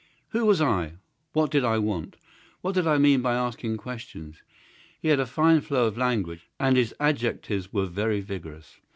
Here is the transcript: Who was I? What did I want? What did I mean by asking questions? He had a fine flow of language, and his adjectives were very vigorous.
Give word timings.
Who 0.29 0.47
was 0.47 0.59
I? 0.61 0.93
What 1.33 1.51
did 1.51 1.63
I 1.63 1.77
want? 1.77 2.15
What 2.61 2.73
did 2.73 2.87
I 2.87 2.97
mean 2.97 3.21
by 3.21 3.35
asking 3.35 3.77
questions? 3.77 4.41
He 4.99 5.09
had 5.09 5.19
a 5.19 5.27
fine 5.27 5.61
flow 5.61 5.85
of 5.85 5.95
language, 5.95 6.49
and 6.59 6.75
his 6.75 6.95
adjectives 6.99 7.71
were 7.71 7.85
very 7.85 8.19
vigorous. 8.19 8.77